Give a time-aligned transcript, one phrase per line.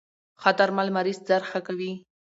[0.41, 1.91] ښه درمل مریض زر ښه کوی.